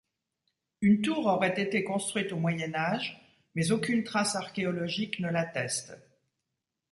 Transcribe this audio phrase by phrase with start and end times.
[0.81, 3.21] Une tour aurait été construite au Moyen Âge,
[3.53, 5.93] mais aucune trace archéologique ne l'atteste.